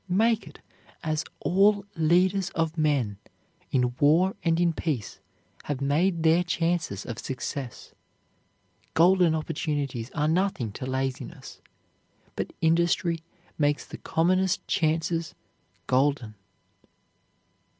[0.09, 0.57] Make it,
[1.03, 3.19] as all leaders of men,
[3.69, 5.19] in war and in peace,
[5.65, 7.93] have made their chances of success.
[8.95, 11.61] Golden opportunities are nothing to laziness,
[12.35, 13.19] but industry
[13.59, 15.35] makes the commonest chances
[15.85, 16.33] golden.